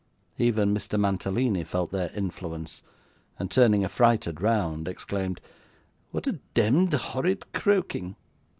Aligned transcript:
Even 0.39 0.73
Mr. 0.73 0.99
Mantalini 0.99 1.63
felt 1.63 1.91
their 1.91 2.09
influence, 2.15 2.81
and 3.37 3.51
turning 3.51 3.83
affrighted 3.85 4.41
round, 4.41 4.87
exclaimed: 4.87 5.39
'What 6.09 6.25
a 6.25 6.39
demd 6.55 6.91
horrid 6.95 7.45
croaking! 7.53 8.15